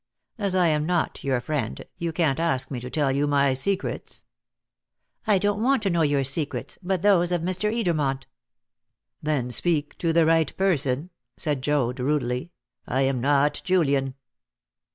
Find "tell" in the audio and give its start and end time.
2.89-3.11